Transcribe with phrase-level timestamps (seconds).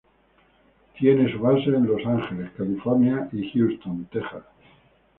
[0.95, 4.43] Él tiene su base en Los Ángeles, California y Houston, Texas.